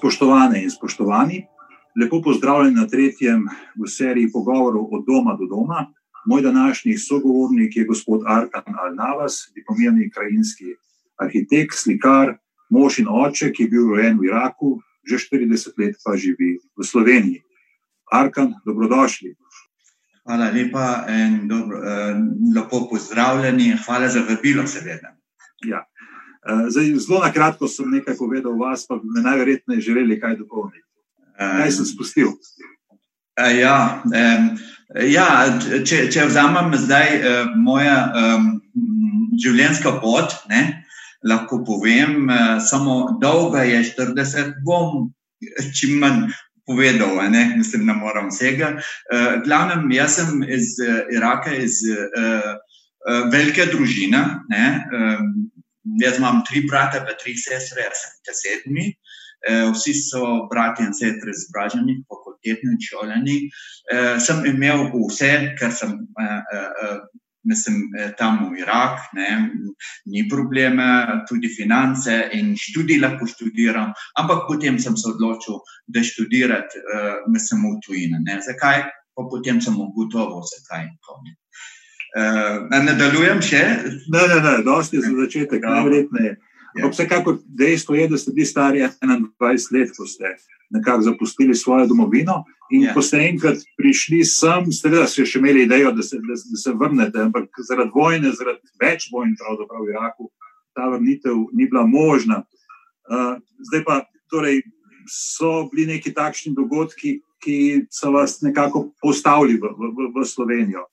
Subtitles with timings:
[0.00, 1.42] Spoštovane in spoštovani,
[2.00, 3.42] lepo pozdravljeni na tretjem
[3.76, 5.92] v seriji pogovorov od doma do doma.
[6.26, 10.72] Moj današnji sogovornik je gospod Arkan Al-Navas, diplomirani krajinski
[11.20, 12.38] arhitekt, slikar,
[12.70, 16.86] mož in oče, ki je bil rojen v Iraku, že 40 let pa živi v
[16.86, 17.44] Sloveniji.
[18.12, 19.36] Arkan, dobrodošli.
[20.24, 22.16] Hvala lepa in dobro, eh,
[22.56, 23.76] lepo pozdravljeni.
[23.84, 25.12] Hvala za vabilo, seveda.
[25.68, 25.84] Ja.
[26.40, 30.20] Eh, zdaj, zelo na kratko sem nekaj povedal o vas, pa bi me najverjetneje želeli
[30.20, 30.86] kaj dopolniti.
[31.36, 32.32] Kaj sem spustil?
[33.40, 34.02] Uh, ja,
[35.08, 35.26] ja,
[35.84, 37.96] če, če vzamem zdaj uh, moja
[39.40, 40.82] življenjska pot, ne,
[41.24, 42.28] lahko povem,
[42.64, 45.10] samo dolga je 40, bom
[45.76, 46.26] čim manj
[46.68, 48.74] povedal, ne, mislim, da moram vsega.
[49.44, 50.76] Glavnem, jaz sem iz
[51.12, 51.80] Iraka, iz
[53.32, 54.20] velike družine.
[54.52, 54.64] Ne,
[56.02, 58.90] jaz imam tri brate, pa tri sestre, jaz sem sedmi.
[59.40, 63.38] Uh, vsi so bratje in sestre izobraženi, fakultetni šolani.
[63.88, 66.40] Uh, sem imel vse, kar sem uh,
[66.84, 66.98] uh,
[67.44, 69.50] mislim, tam v Irak, ne,
[70.04, 76.68] ni problema, tudi finance in študij lahko študiram, ampak potem sem se odločil, da študiram,
[76.68, 78.40] uh, mislim, v tujini.
[78.44, 78.84] Zakaj?
[79.16, 80.88] Pa potem sem ugotovil, zakaj.
[82.10, 83.64] Uh, nadaljujem še?
[84.10, 86.38] Ne, ne, ne, dosti za začetek, najverjetneje.
[86.78, 86.88] Ja.
[86.90, 90.34] Vsekakor dejstvo je, da ste bili stari 21 let, ko ste
[90.70, 92.44] nekako zapustili svojo domovino.
[92.70, 92.94] In ja.
[92.94, 96.74] ko ste enkrat prišli sem, ste res še imeli idejo, da se, da, da se
[96.78, 100.28] vrnete, ampak zaradi vojne, zaradi več vojn, pravzaprav v Iraku,
[100.78, 102.44] ta vrnitev ni bila možna.
[103.10, 103.96] Uh, zdaj pa
[104.30, 104.62] torej,
[105.10, 107.56] so bili neki takšni dogodki, ki
[107.90, 110.86] so vas nekako postavili v, v, v Slovenijo.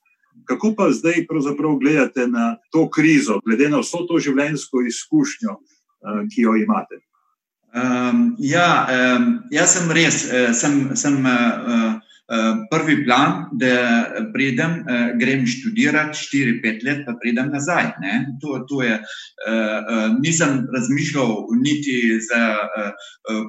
[0.44, 1.26] Kako pa zdaj
[1.78, 7.02] gledate na to krizo, glede na vso to življenjsko izkušnjo, uh, ki jo imate?
[7.74, 11.98] Um, ja, um, jaz sem res, uh, sem, sem uh,
[12.70, 17.92] prvi plan, da pridem, uh, grem študirati 4-5 let, pa pridem nazaj.
[18.42, 19.02] To, to je, uh,
[19.48, 21.32] uh, nisem razmišljal
[21.64, 22.92] niti za uh,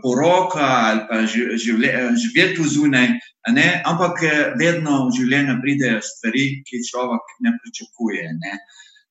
[0.04, 1.22] poroka ali pa
[2.24, 3.08] živeti zunaj,
[3.86, 4.24] ampak
[4.60, 8.26] vedno v življenju pridejo stvari, ki človek ne pričakuje.
[8.44, 8.54] Ne?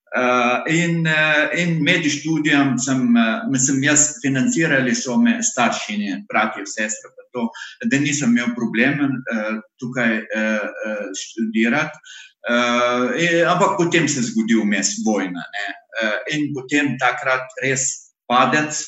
[0.09, 6.23] Uh, in, uh, in med študijem sem, uh, mislim, jaz financirali so me starši in
[6.33, 7.45] bratje, sestre, to,
[7.85, 10.65] da nisem imel problema uh, tukaj uh,
[11.13, 12.01] študirati.
[12.49, 17.85] Uh, in, ampak potem se je zgodil mes vojna uh, in potem takrat res
[18.31, 18.81] padec.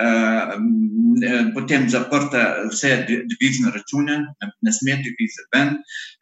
[0.00, 0.54] Uh,
[1.54, 2.40] potem zaprte
[2.70, 4.16] vse devizne račune,
[4.62, 5.74] ne smete biti ven,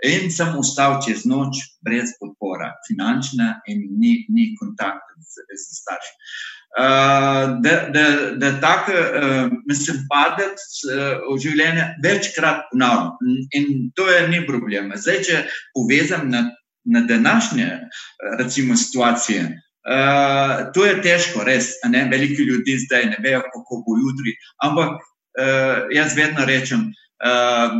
[0.02, 6.14] in sem ostal čez noč brez podpore, finančna, in ni, ni kontakta z, z starši.
[6.78, 8.04] Uh, da, da,
[8.36, 13.14] da tako, uh, mislim, padec uh, v življenje večkrat ponavljam,
[13.56, 14.92] in to je ni problem.
[14.96, 15.40] Zdaj, če
[15.74, 16.44] povezam na,
[16.84, 17.70] na današnje,
[18.38, 19.48] recimo, situacije.
[19.88, 21.72] Uh, to je težko, res.
[22.10, 24.34] Veliki ljudje zdaj ne vejo, kako bo jutri.
[24.60, 26.90] Ampak uh, jaz vedno rečem,
[27.24, 27.72] uh,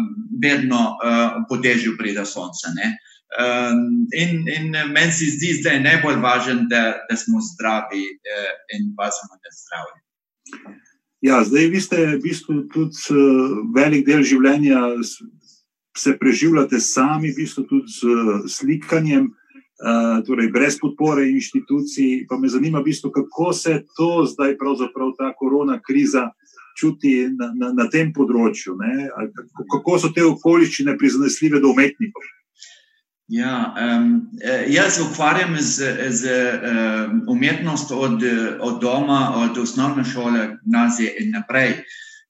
[0.43, 2.73] vedno uh, po dežju pride sonce.
[2.73, 3.77] Uh,
[4.17, 9.37] in, in meni se zdi zdaj najbolj važno, da, da smo zdravi uh, in pazimo
[9.37, 10.01] na zdravje.
[11.21, 14.81] Ja, zdaj vi ste v bistvu tudi uh, velik del življenja.
[15.99, 19.27] Se preživljate sami, v bistvu tudi z slikanjem.
[19.27, 19.48] Eh,
[20.27, 22.27] torej brez podpore inštitucij.
[22.29, 26.31] Pa me zanima, v bistvu, kako se to zdaj, pravzaprav ta korona kriza,
[26.79, 28.79] čuti na, na, na tem področju.
[28.79, 32.27] Kako, kako so te okoliščine prizanesljive do umetnikov?
[33.29, 34.13] Ja, um,
[34.73, 38.25] jaz se ukvarjam z, z um, umetnostjo od,
[38.65, 41.83] od doma, od osnovne šole, gimnazije in naprej.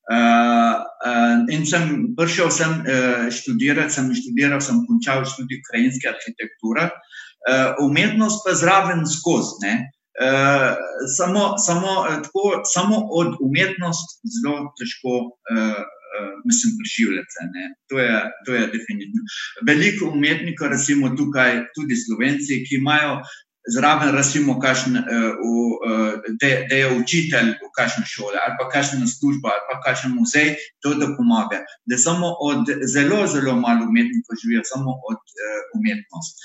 [0.08, 6.88] Uh, uh, in sem prišel sem uh, študirati, sem študiral, sem končal študij krajinske arhitekture.
[6.88, 7.18] Uh,
[7.84, 9.72] umetnost pa zraven skozi.
[10.18, 10.74] Uh,
[11.16, 15.82] samo, samo, uh, tako, samo od umetnosti zelo težko, uh,
[16.48, 17.32] mislim, preživljati.
[17.90, 18.14] To je,
[18.46, 19.22] to je definitivno.
[19.68, 23.12] Veliko umetnikov, recimo tukaj, tudi slovenci, ki imajo
[23.74, 25.04] zraven, recimo, kašen, uh,
[26.70, 31.06] je učitelj v kakšni šoli ali pa kakšna služba ali pa kakšen muzej, to da
[31.16, 31.62] pomaga.
[31.86, 36.36] Da samo od zelo, zelo malo umetnikov živijo, samo od uh, umetnosti.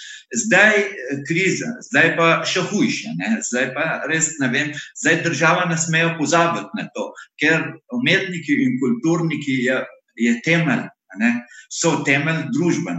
[0.43, 3.15] Zdaj je kriza, zdaj pa še hujše.
[3.19, 3.37] Ne?
[3.49, 8.79] Zdaj pa res ne vem, zdaj država ne smejo pozabiti na to, ker umetniki in
[8.81, 9.83] kulturniki je,
[10.27, 10.87] je temelj,
[11.21, 11.31] ne?
[11.69, 12.97] so temelj družbe.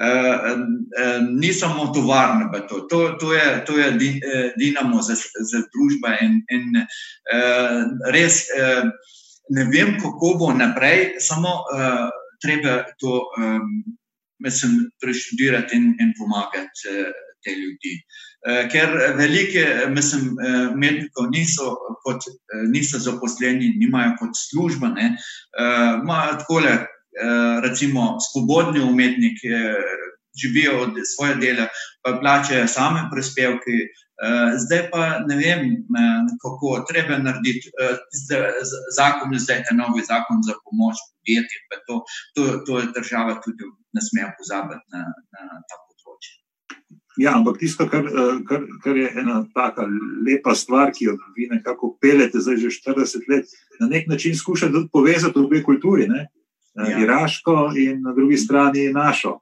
[0.00, 0.06] Uh,
[0.56, 3.96] uh, ni samo tovarna, to, to, to je, to je uh,
[4.56, 5.14] dinamo za,
[5.52, 6.08] za družbo.
[6.24, 6.86] In, in
[8.12, 8.46] res
[9.50, 11.52] ne vem, kako bo naprej, samo
[12.40, 13.18] treba to,
[14.40, 16.94] mislim, preštudirati in, in pomagati
[17.44, 17.92] te ljudi.
[18.72, 20.30] Ker velike, mislim,
[20.72, 21.74] umetnikov niso,
[22.06, 22.24] kot,
[22.72, 24.94] niso zaposleni, nimajo kot služba.
[24.96, 26.99] Imajo tako le, uh,
[27.62, 29.48] recimo, svobodni umetniki.
[30.40, 31.64] Živijo od svoje dela,
[32.06, 33.72] pa plačajo same prispevke,
[34.20, 35.60] Eh, zdaj pa ne vem,
[36.00, 37.96] eh, kako treba narediti eh,
[38.96, 41.62] zakon, zdaj je novi zakon za pomoč podjetjem.
[41.88, 41.94] To,
[42.34, 43.64] to, to je država tudi
[43.96, 46.36] ne sme pozabiti na, na ta področje.
[47.16, 48.04] Ja, ampak tisto, kar,
[48.48, 49.88] kar, kar je ena tako
[50.28, 54.84] lepa stvar, ki jo vi nekako pelete zdaj že 40 let, na nek način skušate
[54.92, 56.10] povezati obe kulturi,
[56.88, 56.98] ja.
[56.98, 59.38] iraško in na drugi strani našo.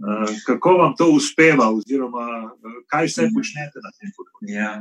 [0.00, 3.34] Eh, kako vam to uspeva, oziroma eh, kaj vse mhm.
[3.36, 4.56] počnete na tem področju?
[4.56, 4.72] Ja.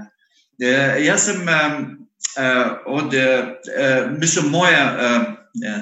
[1.00, 1.46] Jaz sem
[2.86, 3.14] od,
[4.20, 5.78] mislim, moja, uh,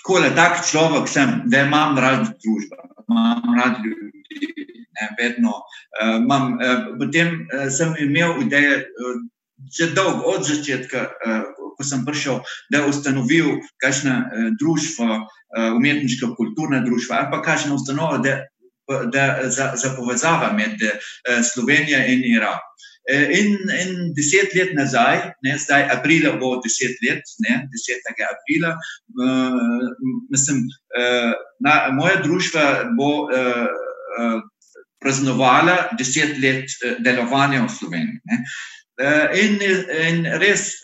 [0.00, 4.10] tako le tak človek, sem, da imam rad družbo, imam rad ljudi.
[4.98, 5.52] Ne, vedno,
[6.16, 6.56] imam,
[6.98, 8.80] potem sem imel ideje,
[9.72, 11.42] že dolgo od začetka, uh,
[11.76, 12.42] ko sem prišel,
[12.72, 18.44] da ustanovil kakšno uh, društvo, uh, umetniško, kulturno društvo ali pa kakšno ustanovo, da
[19.12, 20.78] da, za, za povezava med
[21.42, 22.62] Slovenijo in Irak.
[23.06, 28.08] Uh, in, in deset let nazaj, ne, zdaj aprila bo deset let, ne, 10.
[28.34, 29.86] aprila, uh,
[30.30, 30.64] mislim,
[30.98, 31.30] uh,
[31.62, 32.64] na, moja družba
[32.98, 33.30] bo uh,
[34.18, 34.40] uh,
[34.98, 36.66] praznovala deset let
[36.98, 38.18] delovanja v Sloveniji.
[38.26, 38.42] Ne.
[38.96, 40.78] In, in res,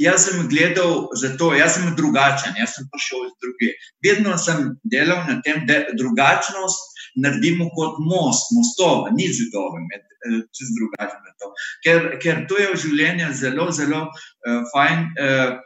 [0.00, 3.74] jaz sem gledal za to, jaz sem drugačen, jaz sem prišel iz druge.
[4.06, 10.40] Vedno sem delal na tem, da drugačnost naredimo kot most, mostove, ni zidove, med eh,
[10.56, 11.36] čez drugačne.
[11.84, 15.06] Ker, ker to je v življenju zelo, zelo uh, fajn.
[15.18, 15.58] Uh,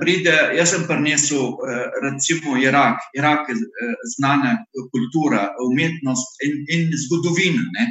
[0.00, 1.52] Pride, jaz sem prinesel,
[2.00, 2.96] recimo, Irak.
[3.12, 3.56] Irak je
[4.16, 7.60] znana kultura, umetnost in, in zgodovina.
[7.76, 7.84] Ne?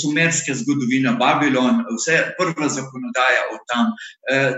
[0.00, 3.92] Sumerska zgodovina, Babilon, vse prva zakonodaja od tam.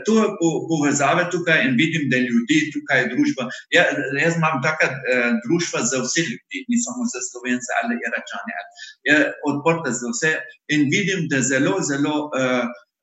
[0.07, 0.29] To je
[0.71, 3.49] povezave tukaj in vidim, da ljudi tukaj je družba.
[3.77, 3.85] Ja,
[4.23, 4.89] jaz imam taka
[5.45, 8.57] družba za vse ljudi, ni samo za slovence ali iračane.
[9.11, 9.19] Je
[9.53, 10.33] odprta za vse
[10.73, 12.31] in vidim, da zelo, zelo.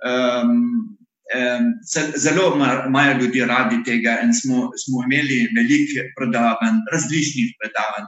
[0.02, 0.98] Um,
[2.18, 2.56] zelo
[2.88, 8.08] imajo ljudi radi tega, in smo, smo imeli veliko predavanj, različnih predavanj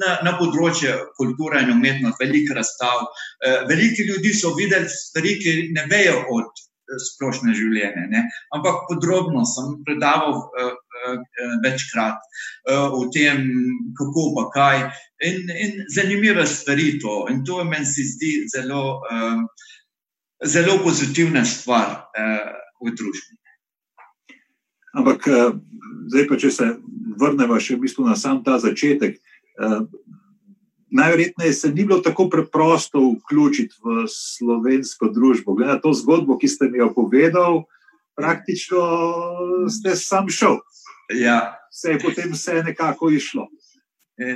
[0.00, 3.04] na, na področju kulture in umetnosti, veliko razstav.
[3.68, 6.66] Veliko ljudi so videli stvari, ki ne vejo od
[6.98, 8.24] splošne življenje, ne?
[8.56, 10.46] ampak podrobno sem predaval.
[11.64, 12.18] Večkrat
[12.68, 13.46] o tem,
[13.96, 14.82] kako pa kaj,
[15.24, 17.22] in, in zanimive stvari to.
[17.32, 19.46] In to meni se zdi zelo, um,
[20.44, 23.36] zelo pozitivna stvar uh, v družbi.
[24.96, 25.54] Ampak, uh,
[26.10, 26.68] zdaj pa, če se
[27.20, 29.20] vrnemo še v bistvu na sam ta začetek.
[29.60, 29.84] Uh,
[30.90, 35.54] najverjetneje se ni bilo tako preprosto vključiti v slovensko družbo.
[35.54, 37.62] Glede na to zgodbo, ki ste mi jo povedali,
[38.16, 38.80] praktično
[39.70, 40.58] ste sam šel.
[41.14, 41.56] Ja.
[41.70, 43.48] Se je potem vse nekako išlo.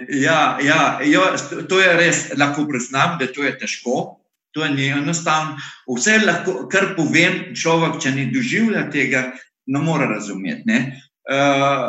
[0.09, 1.23] Ja, ja, jo,
[1.69, 4.24] to je res, lahko priznam, da to je težko.
[4.55, 5.57] To ni enostavno.
[5.91, 9.25] Vse, lahko, kar povem, človek, če ne doživlja tega,
[9.67, 10.63] ne more razumeti.
[10.69, 10.79] Ne?
[11.25, 11.89] Uh,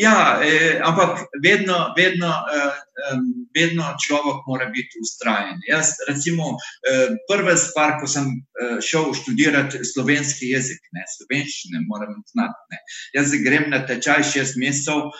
[0.00, 3.18] ja, eh, ampak vedno, vedno, uh,
[3.52, 5.60] vedno človek mora biti ustrajen.
[5.68, 12.16] Jaz, recimo, uh, prva stvar, ko sem uh, šel študirati slovenski jezik, ne slovenščine, moram
[12.32, 12.64] znati.
[12.72, 12.80] Ne.
[13.18, 15.12] Jaz grem na tečaj šest mesecev,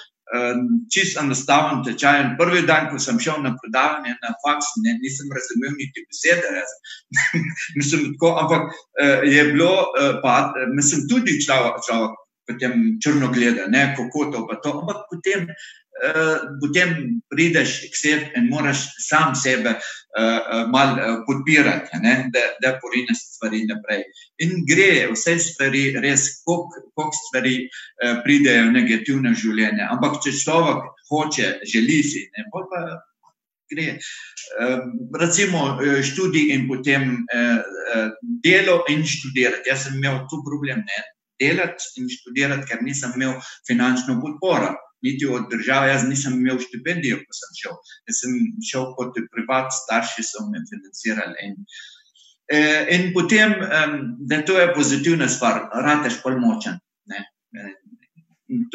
[0.92, 2.22] čist enostaven tečaj.
[2.38, 6.64] Prvi dan, ko sem šel na predavanje na faks, ne, nisem razumel niti besede.
[7.76, 13.68] mislim, tako, ampak uh, je bilo, uh, pa, mislim, tudi človek, človek potem črno gleda,
[13.70, 14.72] ne, kako to pa to.
[14.82, 15.81] Ampak potem Eh,
[16.60, 23.22] potem prideš k sebi in moraš sam sebe uh, malo podpirati, ne, da, da porineš
[23.36, 24.02] stvari naprej.
[24.42, 29.86] In gre vse stvari, res, koliko stvari uh, pridejo v negativno življenje.
[29.94, 32.84] Ampak če človek hoče, želi si, ne, pa
[33.72, 33.88] gre.
[34.58, 34.84] Uh,
[35.20, 37.22] recimo študij in potem
[38.42, 39.70] delo in študirati.
[39.70, 41.02] Jaz sem imel tu problem, ne,
[41.40, 45.88] delati in študirati, ker nisem imel finančno podporo niti od države.
[45.88, 47.74] Jaz nisem imel štipendijo, ko sem šel.
[48.08, 48.38] Jaz sem
[48.70, 51.48] šel kot privat, starši so me financirali.
[51.48, 51.58] In,
[52.52, 53.54] eh, in potem,
[54.28, 56.78] da to je pozitivna stvar, rateš pol močen.
[57.10, 57.24] Ne?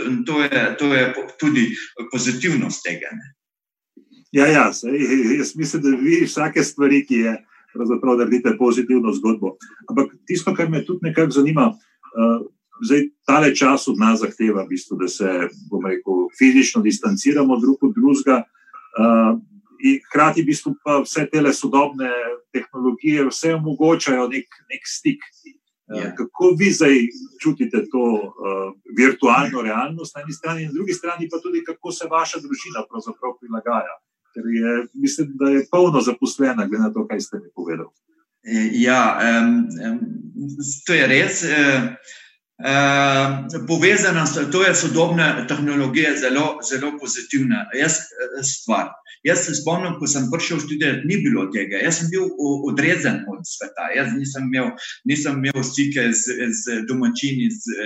[0.07, 1.67] In to je, to je tudi
[2.12, 3.12] pozitivnost tega.
[3.13, 3.34] Ne?
[4.31, 4.72] Ja, ja
[5.38, 7.38] jaz mislim, da vi vsake stvari, ki je.
[7.74, 9.51] Pravzaprav, da vidite pozitivno zgodbo.
[9.89, 12.46] Ampak tisto, kar me tudi nekako zanima, uh,
[12.86, 17.93] zdaj tale čas od nas zahteva, v bistvu, da se rekel, fizično distanciramo drug od
[17.96, 18.43] drugega.
[18.98, 19.39] Uh,
[19.77, 22.10] In hkrati, v bistvu, pa vse te sodobne
[22.50, 25.22] tehnologije, vse omogočajo nek, nek stik.
[25.88, 26.15] Ja.
[26.15, 26.98] Kako vi zdaj
[27.43, 31.91] čutite to uh, virtualno realnost na eni strani, in na drugi strani pa tudi, kako
[31.91, 33.93] se vaša družina pravzaprav prilagaja?
[34.34, 37.93] Ker je, mislim, da je polno zaposlena, glede na to, kaj ste mi povedali.
[38.81, 40.00] Ja, um, um,
[40.88, 41.43] to je res.
[41.43, 41.93] Uh,
[42.57, 47.99] Uh, povezana s to je sodobna tehnologija, zelo, zelo pozitivna jaz,
[48.41, 48.89] stvar.
[49.23, 51.81] Jaz se spomnim, ko sem prišel študirati, ni bilo tega.
[51.83, 52.29] Jaz sem bil
[52.69, 54.71] odrezen od sveta, jaz nisem imel,
[55.09, 57.77] nisem imel stike z, z domačini, z,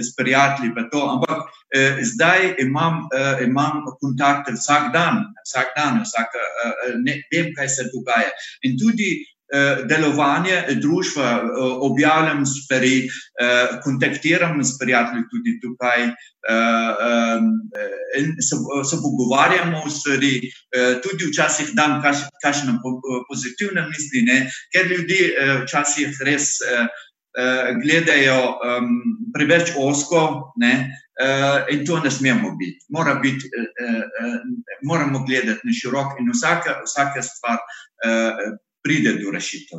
[0.00, 0.72] z prijatelji.
[0.76, 7.52] Ampak eh, zdaj imam, eh, imam kontakte vsak dan, vsak dan, vsak, eh, ne vem,
[7.56, 8.30] kaj se dogaja.
[8.62, 9.33] In tudi Eh,
[9.88, 11.40] delovanje družbe, eh,
[11.88, 16.08] objavljam stvari, eh, kontaktiram s prijatelji tudi tukaj
[18.18, 18.26] in
[18.84, 20.40] se pogovarjamo o stvari,
[21.02, 22.02] tudi včasih dam
[22.42, 22.74] kakšne
[23.30, 24.50] pozitivne misli, ne?
[24.72, 25.32] ker ljudi
[25.62, 26.58] včasih res
[27.80, 28.58] gledajo
[29.32, 30.52] preveč osko.
[30.60, 30.74] Ne?
[31.14, 32.86] Uh, in to ne smemo biti.
[32.90, 34.40] Mora biti uh, uh,
[34.82, 39.78] moramo gledati na širok, in vsaka, vsaka stvar uh, pride do rešitev.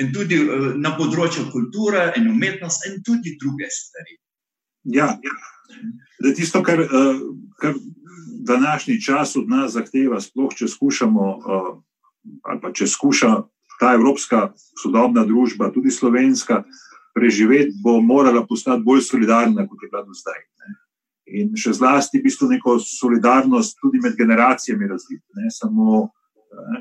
[0.00, 4.18] In tudi eh, na področju kulture in umetnosti, in tudi druge stvari.
[4.94, 5.14] Ja,
[6.20, 7.20] da je tisto, kar, eh,
[7.62, 7.78] kar
[8.44, 11.70] današnji čas od nas zahteva, sploh če skušamo, eh,
[12.50, 13.34] ali pa če skuša
[13.80, 16.62] ta evropska sodobna družba, tudi slovenska,
[17.14, 20.40] preživeti, bo morala postati bolj solidarna, kot je bila do zdaj.
[20.58, 20.74] Ne.
[21.40, 26.10] In še zlasti, v bistvu, neko solidarnost tudi med generacijami razviti, ne samo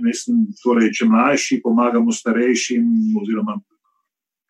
[0.02, 2.86] mislim, torej, če mlajši pomagamo starejšim,
[3.22, 3.60] oziroma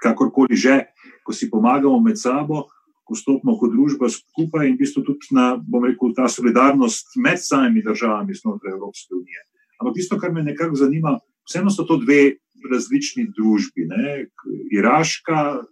[0.04, 0.80] kakorkoli že,
[1.24, 2.68] ko si pomagamo med sabo,
[3.04, 7.40] ko stopimo kot družba skupaj in v bistvu tudi na, bom rekel, ta solidarnost med
[7.40, 9.44] samimi državami znotraj Evropske unije.
[9.80, 12.40] Ampak tisto, kar me nekako zanima, vseeno so to dve
[12.72, 14.28] različni družbi, ne?
[14.72, 15.64] iraška,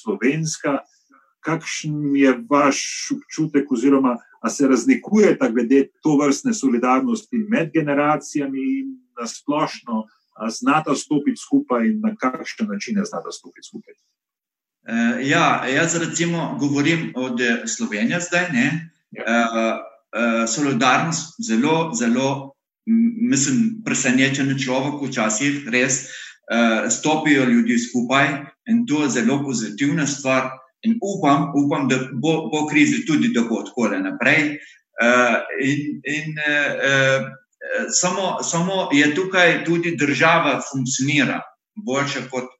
[0.00, 0.82] slovenska.
[1.44, 2.80] Kakšen je vaš
[3.12, 8.88] občutek, oziroma A se razlikuje ta glede to vrstne solidarnosti med generacijami in
[9.20, 10.04] na splošno,
[10.50, 13.94] znata stopiti skupaj in na kakšne načine znata stopiti skupaj?
[13.94, 17.40] Uh, ja, jaz recimo govorim od
[17.76, 18.44] Slovenije zdaj.
[18.52, 18.70] Ja.
[19.14, 22.52] Uh, uh, solidarnost, zelo, zelo,
[23.30, 28.28] mislim, presenečen človek, včasih res uh, stopijo ljudi skupaj
[28.68, 30.50] in to je zelo pozitivna stvar.
[30.84, 34.58] In upam, upam da bo, bo krizi tudi, da bo tako naprej.
[35.02, 37.24] Uh, in, in, uh,
[37.90, 41.40] samo, samo je tukaj tudi država funkcionira
[41.74, 42.52] boljše kot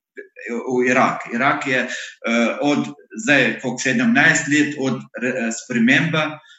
[0.49, 1.35] v Iraku.
[1.35, 2.89] Irak je uh, od
[3.25, 5.01] zdaj, kot 17 let, od
[5.61, 6.27] spremembe.
[6.27, 6.54] Uh,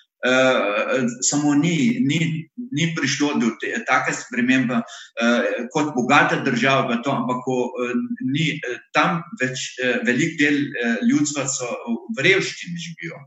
[1.22, 3.51] samo ni, ni, ni prišlo do
[3.88, 7.94] take spremembe uh, kot bogata država, to, ampak uh,
[8.34, 8.55] ni,
[8.96, 11.70] tam več uh, velik del uh, ljudstva so
[12.17, 13.22] v revščini živijo.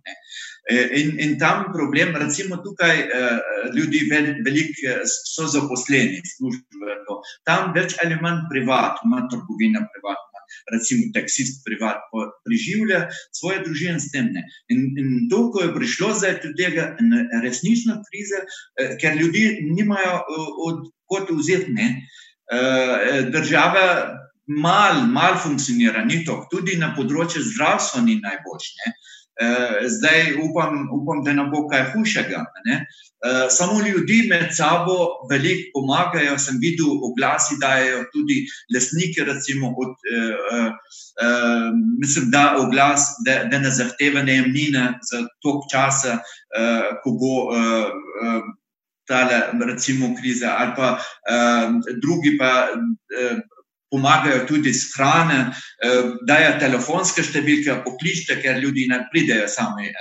[0.68, 3.38] In, in tam problem, recimo tukaj uh,
[3.72, 4.02] ljudi
[4.44, 6.98] veliko so zaposleni, službe,
[7.48, 10.27] tam več ali manj privat, ima trgovina privat
[10.72, 12.04] recimo taksist privat,
[12.46, 14.30] preživlja svoje družine s tem.
[14.72, 16.92] In, in to, ko je prišlo zdaj do tega
[17.42, 21.88] resnično krize, eh, ker ljudi nimajo eh, od kot vzeti, ne,
[22.52, 23.84] eh, država
[24.48, 28.92] mal, mal funkcionira, ni to, tudi na področju zdravstva ni najboljše.
[29.86, 32.40] Zdaj upam, upam, da ne bo kaj hujšega.
[32.66, 32.80] Ne?
[33.26, 34.94] Eh, samo ljudi med sabo
[35.30, 36.38] veliko pomagajo.
[36.38, 40.70] Sem videl oglasi, da je tudi lesniki, recimo, od, uh,
[41.24, 41.66] uh,
[42.00, 47.34] mislim, da oglas, da, da ne zahteva najemnine za tok časa, uh, ko bo.
[47.50, 47.90] Uh,
[48.22, 48.54] uh,
[49.08, 53.38] Tale, recimo, krize, ali pa uh, drugi, pa uh,
[53.90, 59.92] pomagajo tudi s hrane, uh, dajo telefonske številke, pokličite, ker ljudi ne pridejo sami.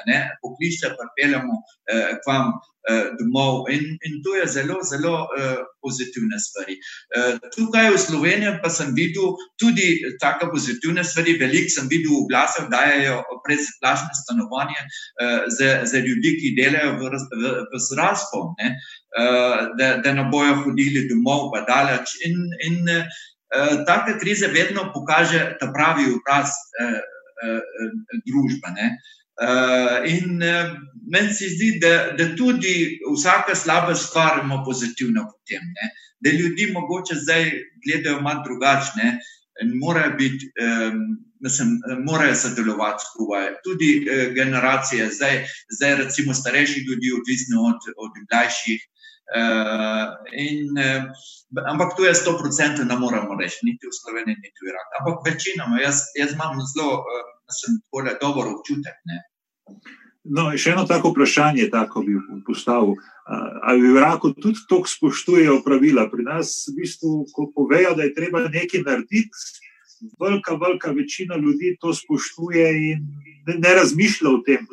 [0.41, 3.67] Pokličite, pa peljemo uh, k vam Eh, domov.
[3.69, 5.27] In, in to je zelo, zelo
[5.83, 6.79] pozitivne stvari.
[7.55, 11.35] Tukaj v Sloveniji pa sem videl tudi tako pozitivne stvari.
[11.35, 14.79] Veliko sem videl v glasah, da dajo predplačne stanovanje
[15.51, 21.51] za, za ljudi, ki delajo v, v, v uh, da, da ne bojo hodili domov,
[21.51, 22.15] pa daleč.
[22.23, 22.87] In, in
[23.87, 26.51] take krize vedno pokaže ta pravi obraz
[26.81, 27.61] uh, uh,
[28.27, 28.73] družbe.
[28.73, 30.73] Uh, Uh, in uh,
[31.05, 35.61] meni se zdi, da, da tudi vsaka slaba stvar ima pozitivno potem.
[35.77, 35.89] Ne?
[36.19, 37.51] Da ljudi mogoče zdaj
[37.85, 39.19] gledajo malo drugačne.
[39.81, 40.51] morajo biti.
[41.39, 41.69] Mislim,
[42.05, 43.45] morajo sodelovati skupaj.
[43.65, 45.45] Tudi eh, generacije, zdaj,
[45.77, 48.81] zdaj recimo starejši ljudi, odvisni od, od mlajših.
[49.35, 51.03] Eh, in, eh,
[51.67, 54.91] ampak tu je 100%, ne moremo reči, niti v Sloveniji, niti v Iraku.
[54.99, 58.95] Ampak večinoma, jaz, jaz imam zelo eh, dober občutek.
[59.03, 59.17] Ne.
[60.23, 62.15] No, še eno tako vprašanje, tako bi
[62.47, 62.95] postavil.
[63.67, 66.07] Ali v Iraku tudi tako spoštujejo pravila?
[66.07, 69.43] Pri nas, v bistvu, ko povejo, da je treba nekaj narediti,
[70.19, 73.03] velika, velika večina ljudi to spoštuje in
[73.47, 74.63] ne, ne razmišlja o tem,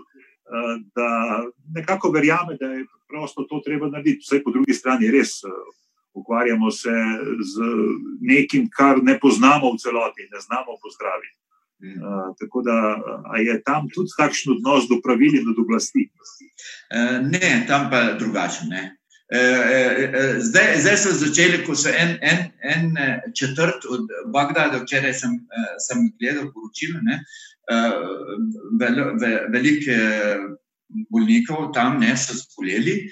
[0.95, 4.21] da nekako verjame, da je prosto to treba narediti.
[4.23, 5.41] Vse po drugi strani res
[6.15, 6.95] ukvarjamo se
[7.53, 7.55] z
[8.21, 11.39] nekim, kar ne poznamo v celoti, ne znamo pozdraviti.
[11.85, 12.77] Uh, tako da
[13.39, 16.07] je tam tudi takšen odnos do pravil in do oblasti?
[16.09, 18.73] Uh, ne, tam pa drugačen.
[18.73, 19.04] Uh, uh,
[20.39, 22.97] zdaj, zdaj so začeli, ko so en, en, en
[23.35, 25.39] četrt od Bagdada, včeraj sem,
[25.83, 27.17] sem gledal poročilo, uh,
[28.81, 29.99] vel, vel, velike
[31.11, 33.09] bolnikov tam ne so zboleli,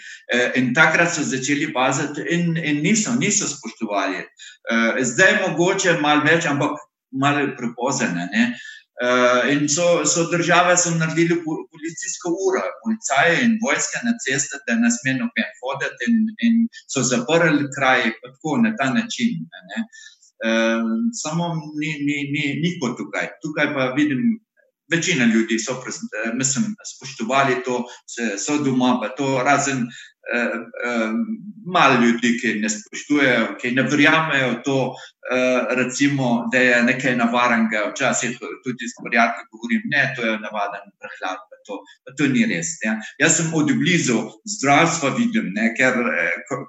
[0.57, 4.23] in takrat so začeli paziti, in, in niso, niso spoštovali.
[5.02, 6.79] Zdaj, mogoče malo več, ampak
[7.12, 8.29] malo prepozene.
[9.01, 14.75] Uh, in so, so države so naredili policijsko uro, policaje in vojske na ceste, da
[14.75, 16.55] ne smejo noben hoditi, in, in
[16.93, 19.33] so zaprli kraj tako na ta način.
[20.45, 20.85] Uh,
[21.23, 21.45] samo
[21.81, 23.27] ni, ni, ni, ni kot tukaj.
[23.43, 24.23] Tukaj pa vidim,
[24.93, 25.81] večina ljudi so
[26.35, 27.85] mislim, spoštovali to,
[28.45, 30.12] so doma, pa to razen uh,
[31.67, 37.88] malo ljudi, ki ne spoštujejo, ki ne verjamejo to, uh, recimo, da je nekaj navarenega.
[37.91, 41.41] Včasih tudi s prijatelji govorim, ne, to je navaden prehlad.
[41.67, 41.76] To,
[42.19, 42.75] to ni res.
[42.83, 42.97] Ja.
[43.23, 44.19] Jaz sem od blizu
[44.57, 45.95] zdravstva vidim, ne, ker,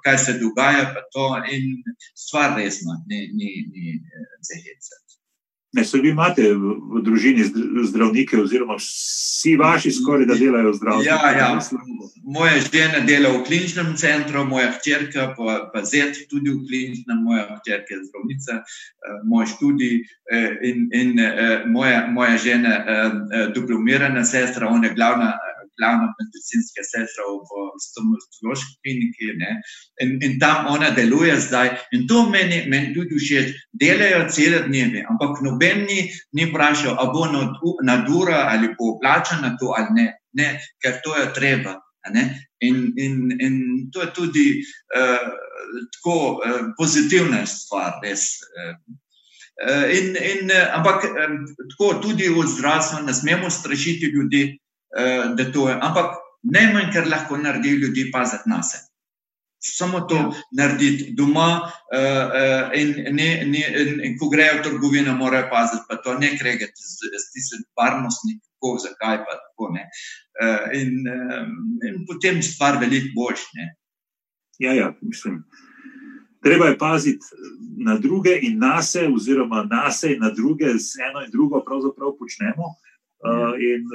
[0.04, 1.82] kaj se dogaja, pa to in
[2.14, 3.98] stvar resna, ni, ni, ni
[4.50, 5.03] zahece.
[5.74, 7.44] Ne, se vi imate v, družini
[7.88, 11.06] zdravnike, oziroma vsi vaši skoraj da delajo zdravstvo?
[11.06, 11.48] Ja, ja.
[12.22, 17.48] Moja žena dela v kliničnem centru, moja hčerka pa, pa zet tudi v kliničnem, moja
[17.58, 22.74] hčerka je zdravnica, eh, moj študij eh, in, in eh, moja, moja žena,
[23.54, 25.32] diplomirana sestra, ona je glavna
[25.78, 29.30] glavna medicinska sestra v stomatološki kliniki.
[30.04, 31.74] In, in tam ona deluje zdaj.
[31.96, 33.54] In to meni, meni tudi všeč.
[33.80, 39.74] Delajo cele dneve, ampak noben ni, ni vprašal, ali bo nadura ali bo plačana to
[39.76, 40.08] ali ne.
[40.34, 41.78] ne, ker to je treba.
[42.60, 43.54] In, in, in
[43.92, 44.48] to je tudi
[44.96, 45.30] uh,
[45.96, 48.28] tako uh, pozitivna stvar, res.
[48.52, 48.76] Uh,
[49.94, 51.04] In, in, ampak
[51.70, 54.58] tako tudi v zdravstvu ne smemo strašiti ljudi,
[55.36, 55.78] da to je.
[55.82, 58.90] Ampak najmanj, kar lahko naredi ljudi, paziti na sebe.
[59.64, 60.30] Samo to ja.
[60.52, 65.86] narediti doma, uh, uh, in, ne, ne, in, in ko grejo v trgovino, morajo paziti,
[65.88, 69.86] pa to ne kregati z, z tistim varnostnikom, kako, zakaj pa tako ne.
[70.42, 71.56] Uh, in, um,
[71.88, 73.70] in potem stvar veliko boljša.
[74.58, 75.44] Ja, ja, mislim.
[76.44, 77.24] Treba je paziti
[77.84, 81.64] na druge in na sebe, oziroma na sebe in na druge, z eno in drugo,
[81.64, 82.74] pravzaprav počnemo.
[83.24, 83.86] Uh, in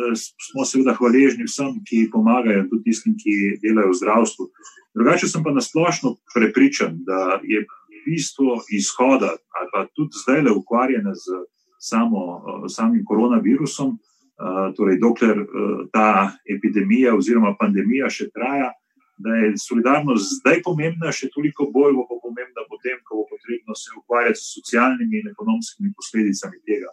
[0.41, 4.47] smo seveda hvaležni vsem, ki pomagajo, tudi tistim, ki delajo v zdravstvu.
[4.97, 7.61] Drugače sem pa nasplošno prepričan, da je
[8.07, 11.43] bistvo izhoda, ali pa tudi zdaj le ukvarjene z
[11.77, 12.23] samo,
[12.73, 18.71] samim koronavirusom, uh, torej dokler uh, ta epidemija oziroma pandemija še traja,
[19.21, 23.93] da je solidarnost zdaj pomembna, še toliko bolj bo pomembna potem, ko bo potrebno se
[23.93, 26.89] ukvarjati s socialnimi in ekonomskimi posledicami tega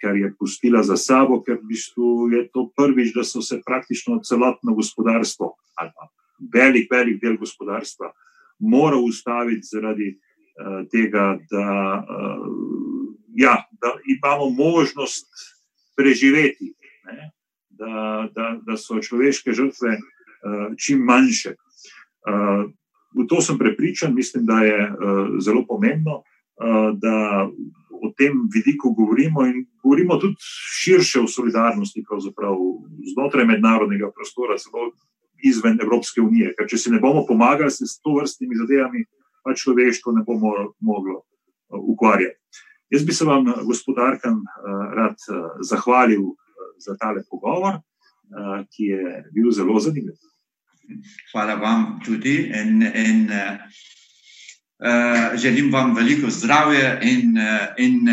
[0.00, 4.20] kar je pustila za sabo, ker v bistvu je to prvič, da so se praktično
[4.24, 6.08] celotno gospodarstvo, ali pa
[6.54, 8.12] velik, velik del gospodarstva,
[8.58, 11.68] moral ustaviti zaradi uh, tega, da,
[12.02, 12.46] uh,
[13.34, 15.30] ja, da imamo možnost
[15.96, 16.74] preživeti,
[17.06, 17.30] ne,
[17.70, 21.54] da, da, da so človeške žrtve uh, čim manjše.
[22.28, 22.70] Uh,
[23.14, 27.48] v to sem prepričan, mislim, da je uh, zelo pomembno, uh, da
[28.02, 30.36] o tem vidiku govorimo in govorimo tudi
[30.82, 32.56] širše o solidarnosti, pravzaprav
[33.12, 34.90] znotraj mednarodnega prostora, celo
[35.44, 36.54] izven Evropske unije.
[36.58, 39.04] Ker če si ne bomo pomagali s to vrstnimi zadevami,
[39.44, 42.38] pa človeštvo ne bomo moglo uh, ukvarjati.
[42.90, 46.32] Jaz bi se vam, gospodarkam, uh, rad uh, zahvalil
[46.78, 47.80] za tale pogovor,
[48.70, 50.14] ki je bil zelo zanimiv.
[51.32, 52.36] Hvala vam tudi.
[52.54, 53.24] In, in,
[54.78, 55.38] uh...
[55.38, 58.08] Želim vam veliko zdravja in, uh, in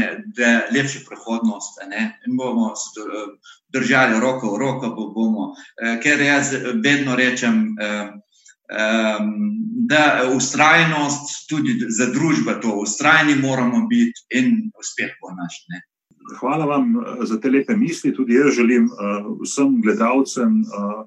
[0.71, 1.79] lepšo prihodnost.
[1.89, 2.19] Ne?
[2.27, 2.73] In bomo
[3.73, 8.09] držali roko v roko, bo bomo, uh, ker jaz vedno rečem, uh,
[9.87, 15.59] da ustrajnost tudi za družbo, to ustrajni moramo biti in uspeh bo naš.
[15.69, 15.83] Ne?
[16.39, 16.95] Hvala vam
[17.29, 18.13] za te lepe misli.
[18.15, 21.05] Tudi jaz želim uh, vsem gledalcem, uh,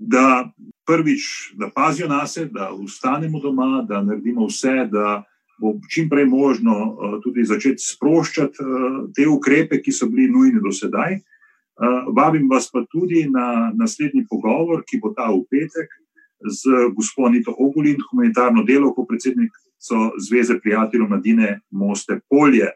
[0.00, 0.52] da
[0.86, 5.24] prvič, da pazijo na sebe, da ostanemo doma, da naredimo vse, da
[5.60, 10.62] bo čim prej možno uh, tudi začeti sproščati uh, te ukrepe, ki so bili nujni
[10.64, 11.18] do sedaj.
[11.20, 15.92] Uh, vabim vas pa tudi na naslednji pogovor, ki bo ta v petek,
[16.40, 22.72] z gospodinom Ogulin, humanitarno delovko, predsednico Zveze prijateljev Mladine Moste Polje.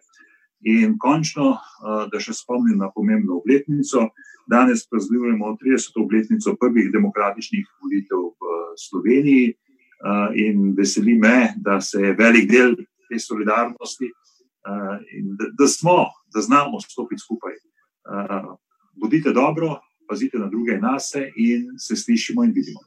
[0.65, 1.57] In končno,
[2.13, 4.11] da še spomnim na pomembno obletnico,
[4.51, 6.05] danes praznujemo 30.
[6.05, 8.43] obletnico prvih demokratičnih volitev v
[8.79, 9.55] Sloveniji
[10.35, 12.77] in veseli me, da se je velik del
[13.09, 14.11] te solidarnosti
[15.17, 17.53] in da smo, da znamo stopiti skupaj.
[19.01, 22.81] Bodite dobro, pazite na druge in nas in se slišimo in vidimo.